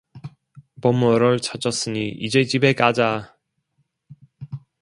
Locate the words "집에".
2.43-2.73